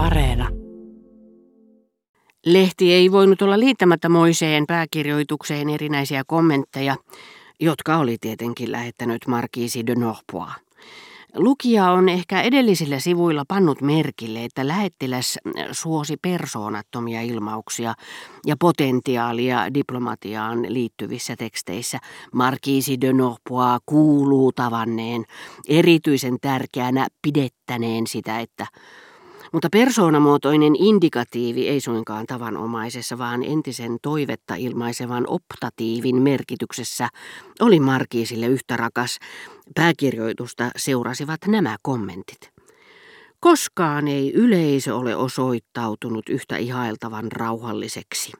[0.00, 0.48] Areena.
[2.46, 6.96] Lehti ei voinut olla liittämättä Moiseen pääkirjoitukseen erinäisiä kommentteja,
[7.60, 10.50] jotka oli tietenkin lähettänyt Markiisi de Norpois.
[11.36, 15.38] Lukija on ehkä edellisillä sivuilla pannut merkille, että lähettiläs
[15.72, 17.94] suosi persoonattomia ilmauksia
[18.46, 21.98] ja potentiaalia diplomatiaan liittyvissä teksteissä.
[22.32, 25.24] Markiisi de Norpois kuuluu tavanneen,
[25.68, 28.66] erityisen tärkeänä pidettäneen sitä, että
[29.52, 37.08] mutta persoonamuotoinen indikatiivi ei suinkaan tavanomaisessa, vaan entisen toivetta ilmaisevan optatiivin merkityksessä
[37.60, 39.18] oli Markiisille yhtä rakas.
[39.74, 42.50] Pääkirjoitusta seurasivat nämä kommentit.
[43.40, 48.32] Koskaan ei yleisö ole osoittautunut yhtä ihailtavan rauhalliseksi.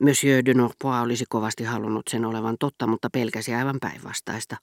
[0.00, 4.56] Monsieur de Norpois olisi kovasti halunnut sen olevan totta, mutta pelkäsi aivan päinvastaista.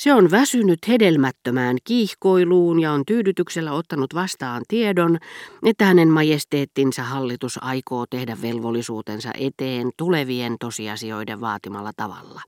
[0.00, 5.18] Se on väsynyt hedelmättömään kiihkoiluun ja on tyydytyksellä ottanut vastaan tiedon,
[5.66, 12.40] että hänen majesteettinsa hallitus aikoo tehdä velvollisuutensa eteen tulevien tosiasioiden vaatimalla tavalla.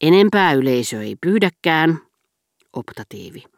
[0.00, 1.98] Enempää yleisö ei pyydäkään.
[2.72, 3.57] Optatiivi.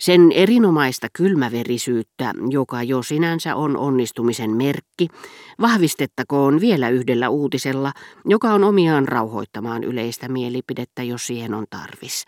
[0.00, 5.08] Sen erinomaista kylmäverisyyttä, joka jo sinänsä on onnistumisen merkki,
[5.60, 7.92] vahvistettakoon vielä yhdellä uutisella,
[8.24, 12.24] joka on omiaan rauhoittamaan yleistä mielipidettä, jos siihen on tarvis.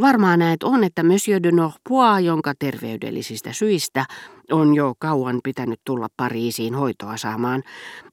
[0.00, 4.04] Varmaan näet on, että Monsieur de Norpois, jonka terveydellisistä syistä
[4.52, 7.62] on jo kauan pitänyt tulla Pariisiin hoitoa saamaan,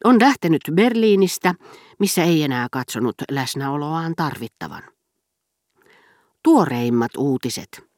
[0.04, 1.56] on lähtenyt Berliinistä,
[2.00, 4.84] missä ei enää katsonut läsnäoloaan tarvittavan.
[6.44, 7.91] Tuoreimmat uutiset.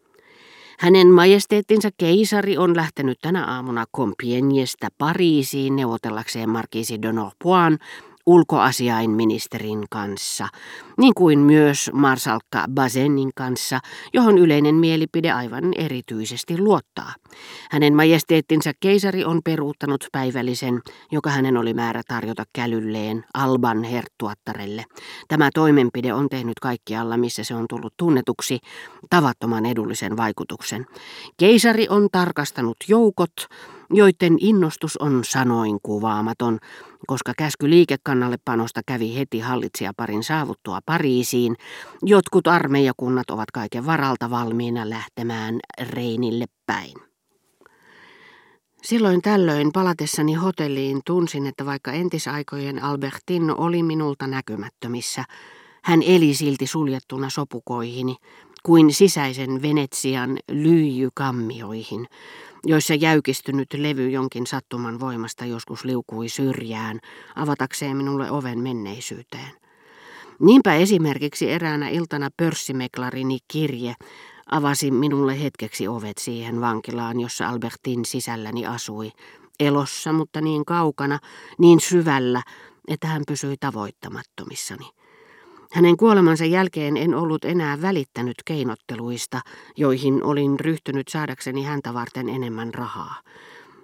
[0.79, 7.79] Hänen majesteettinsa keisari on lähtenyt tänä aamuna Compiègnestä Pariisiin neuvotellakseen markiisi de Norpoin
[8.25, 10.47] ulkoasiainministerin kanssa,
[10.97, 13.79] niin kuin myös marsalkka Bazenin kanssa,
[14.13, 17.13] johon yleinen mielipide aivan erityisesti luottaa.
[17.71, 24.83] Hänen majesteettinsa keisari on peruuttanut päivällisen, joka hänen oli määrä tarjota kälylleen Alban herttuattarelle.
[25.27, 28.59] Tämä toimenpide on tehnyt kaikkialla, missä se on tullut tunnetuksi,
[29.09, 30.85] tavattoman edullisen vaikutuksen.
[31.37, 33.33] Keisari on tarkastanut joukot,
[33.93, 36.59] joiden innostus on sanoin kuvaamaton,
[37.07, 41.55] koska käsky liikekannalle panosta kävi heti hallitsijaparin saavuttua Pariisiin.
[42.01, 46.93] Jotkut armeijakunnat ovat kaiken varalta valmiina lähtemään Reinille päin.
[48.83, 55.23] Silloin tällöin palatessani hotelliin tunsin, että vaikka entisaikojen Albertino oli minulta näkymättömissä,
[55.83, 58.15] hän eli silti suljettuna sopukoihini,
[58.63, 62.07] kuin sisäisen Venetsian lyijykammioihin,
[62.65, 66.99] joissa jäykistynyt levy jonkin sattuman voimasta joskus liukui syrjään,
[67.35, 69.51] avatakseen minulle oven menneisyyteen.
[70.39, 73.93] Niinpä esimerkiksi eräänä iltana pörssimeklarini kirje
[74.51, 79.11] avasi minulle hetkeksi ovet siihen vankilaan, jossa Albertin sisälläni asui,
[79.59, 81.19] elossa, mutta niin kaukana,
[81.57, 82.41] niin syvällä,
[82.87, 84.89] että hän pysyi tavoittamattomissani.
[85.73, 89.41] Hänen kuolemansa jälkeen en ollut enää välittänyt keinotteluista,
[89.77, 93.15] joihin olin ryhtynyt saadakseni häntä varten enemmän rahaa.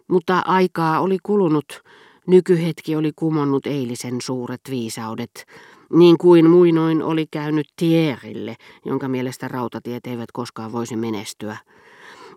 [0.08, 1.84] Mutta aikaa oli kulunut,
[2.28, 5.46] nykyhetki oli kumonnut eilisen suuret viisaudet,
[5.94, 11.58] niin kuin muinoin oli käynyt Tierille, jonka mielestä rautatiet eivät koskaan voisi menestyä.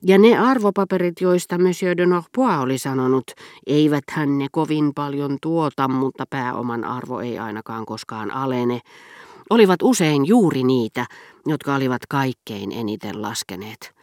[0.03, 3.25] Ja ne arvopaperit, joista Monsieur de Norpois oli sanonut,
[3.67, 8.81] eivät hän ne kovin paljon tuota, mutta pääoman arvo ei ainakaan koskaan alene,
[9.53, 11.07] olivat usein juuri niitä,
[11.47, 13.95] jotka olivat kaikkein eniten laskeneet.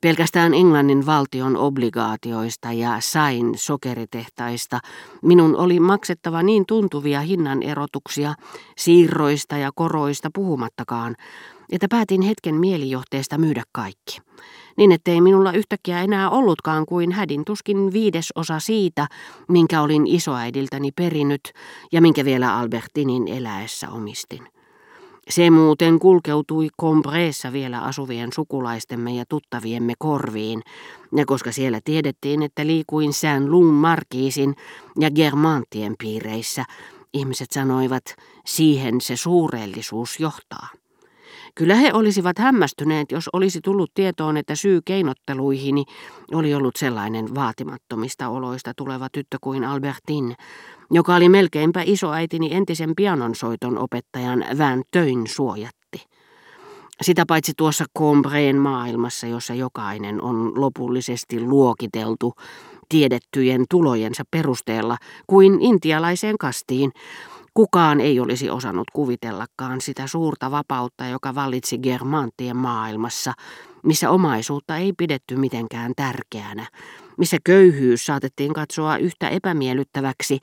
[0.00, 4.80] Pelkästään Englannin valtion obligaatioista ja sain sokeritehtaista
[5.22, 8.34] minun oli maksettava niin tuntuvia hinnan erotuksia,
[8.76, 11.16] siirroista ja koroista puhumattakaan,
[11.72, 14.20] että päätin hetken mielijohteesta myydä kaikki.
[14.76, 19.06] Niin ettei minulla yhtäkkiä enää ollutkaan kuin hädin tuskin viidesosa siitä,
[19.48, 21.52] minkä olin isoäidiltäni perinnyt
[21.92, 24.55] ja minkä vielä Albertinin eläessä omistin.
[25.30, 30.62] Se muuten kulkeutui Compreessa vielä asuvien sukulaistemme ja tuttaviemme korviin,
[31.16, 34.54] ja koska siellä tiedettiin, että liikuin Saint Lung Markiisin
[35.00, 36.64] ja Germantien piireissä,
[37.12, 38.04] ihmiset sanoivat,
[38.46, 40.68] siihen se suurellisuus johtaa.
[41.58, 45.84] Kyllä he olisivat hämmästyneet, jos olisi tullut tietoon, että syy keinotteluihini
[46.32, 50.34] oli ollut sellainen vaatimattomista oloista tuleva tyttö kuin Albertin,
[50.90, 56.04] joka oli melkeinpä isoäitini entisen pianonsoiton opettajan Van Töin suojatti.
[57.02, 62.34] Sitä paitsi tuossa Combreen maailmassa, jossa jokainen on lopullisesti luokiteltu
[62.88, 66.92] tiedettyjen tulojensa perusteella kuin intialaiseen kastiin,
[67.56, 73.32] Kukaan ei olisi osannut kuvitellakaan sitä suurta vapautta, joka vallitsi Germantien maailmassa,
[73.82, 76.66] missä omaisuutta ei pidetty mitenkään tärkeänä,
[77.18, 80.38] missä köyhyys saatettiin katsoa yhtä epämiellyttäväksi,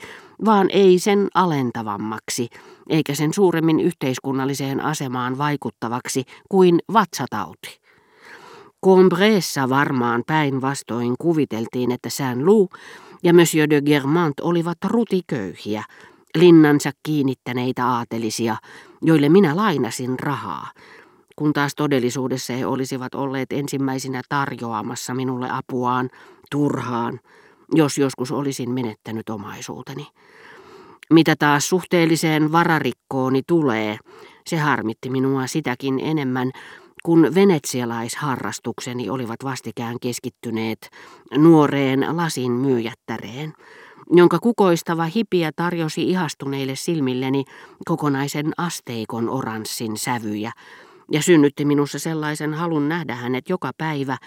[0.45, 2.49] vaan ei sen alentavammaksi,
[2.89, 7.79] eikä sen suuremmin yhteiskunnalliseen asemaan vaikuttavaksi kuin vatsatauti.
[8.85, 12.71] Combreessa varmaan päinvastoin kuviteltiin, että Saint-Loup
[13.23, 15.83] ja Monsieur de Germant olivat rutiköyhiä,
[16.37, 18.57] linnansa kiinnittäneitä aatelisia,
[19.01, 20.71] joille minä lainasin rahaa,
[21.35, 26.09] kun taas todellisuudessa he olisivat olleet ensimmäisinä tarjoamassa minulle apuaan
[26.51, 27.19] turhaan,
[27.71, 30.07] jos joskus olisin menettänyt omaisuuteni.
[31.09, 33.97] Mitä taas suhteelliseen vararikkooni tulee,
[34.47, 36.51] se harmitti minua sitäkin enemmän,
[37.03, 40.89] kun venetsialaisharrastukseni olivat vastikään keskittyneet
[41.37, 43.53] nuoreen lasin myyjättäreen,
[44.11, 47.43] jonka kukoistava hipiä tarjosi ihastuneille silmilleni
[47.85, 50.51] kokonaisen asteikon oranssin sävyjä,
[51.11, 54.17] ja synnytti minussa sellaisen halun nähdä hänet joka päivä,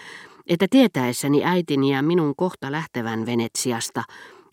[0.47, 4.03] että tietäessäni äitini ja minun kohta lähtevän Venetsiasta,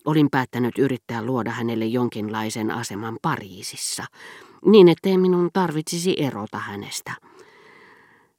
[0.05, 4.03] olin päättänyt yrittää luoda hänelle jonkinlaisen aseman Pariisissa,
[4.65, 7.11] niin ettei minun tarvitsisi erota hänestä.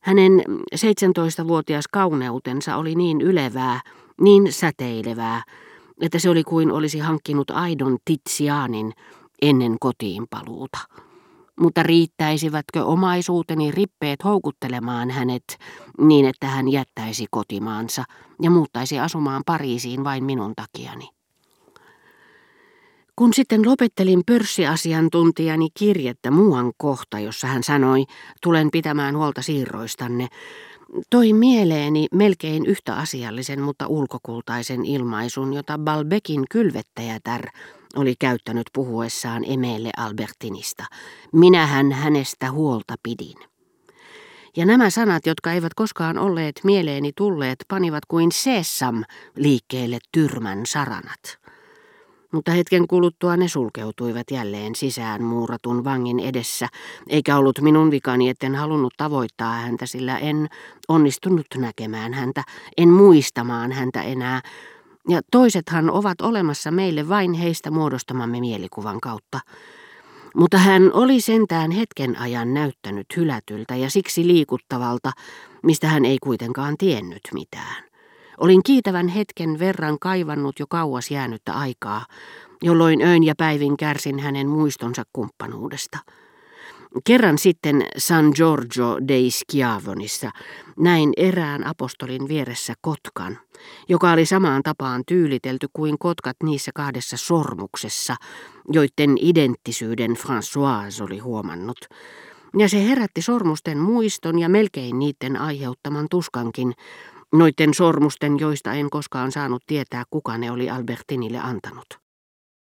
[0.00, 0.44] Hänen
[0.74, 3.80] 17-vuotias kauneutensa oli niin ylevää,
[4.20, 5.42] niin säteilevää,
[6.00, 8.92] että se oli kuin olisi hankkinut aidon Titsiaanin
[9.42, 10.78] ennen kotiin paluuta.
[11.60, 15.44] Mutta riittäisivätkö omaisuuteni rippeet houkuttelemaan hänet
[15.98, 18.04] niin, että hän jättäisi kotimaansa
[18.42, 21.08] ja muuttaisi asumaan Pariisiin vain minun takiani?
[23.16, 28.04] Kun sitten lopettelin pörssiasiantuntijani kirjettä muuan kohta, jossa hän sanoi,
[28.42, 30.28] tulen pitämään huolta siirroistanne,
[31.10, 37.48] toi mieleeni melkein yhtä asiallisen, mutta ulkokultaisen ilmaisun, jota Balbekin kylvettäjätär
[37.96, 40.84] oli käyttänyt puhuessaan Emelle Albertinista.
[41.32, 43.36] Minähän hänestä huolta pidin.
[44.56, 49.04] Ja nämä sanat, jotka eivät koskaan olleet mieleeni tulleet, panivat kuin sesam
[49.36, 51.45] liikkeelle tyrmän saranat
[52.32, 56.68] mutta hetken kuluttua ne sulkeutuivat jälleen sisään muuratun vangin edessä,
[57.08, 60.48] eikä ollut minun vikani, etten halunnut tavoittaa häntä, sillä en
[60.88, 62.42] onnistunut näkemään häntä,
[62.76, 64.40] en muistamaan häntä enää,
[65.08, 69.40] ja toisethan ovat olemassa meille vain heistä muodostamamme mielikuvan kautta.
[70.36, 75.12] Mutta hän oli sentään hetken ajan näyttänyt hylätyltä ja siksi liikuttavalta,
[75.62, 77.85] mistä hän ei kuitenkaan tiennyt mitään.
[78.38, 82.06] Olin kiitävän hetken verran kaivannut jo kauas jäänyttä aikaa,
[82.62, 85.98] jolloin öin ja päivin kärsin hänen muistonsa kumppanuudesta.
[87.04, 90.30] Kerran sitten San Giorgio dei Schiavonissa
[90.78, 93.38] näin erään apostolin vieressä kotkan,
[93.88, 98.16] joka oli samaan tapaan tyylitelty kuin kotkat niissä kahdessa sormuksessa,
[98.72, 101.78] joiden identtisyyden François oli huomannut.
[102.58, 106.72] Ja se herätti sormusten muiston ja melkein niiden aiheuttaman tuskankin,
[107.38, 112.05] noiden sormusten, joista en koskaan saanut tietää, kuka ne oli Albertinille antanut.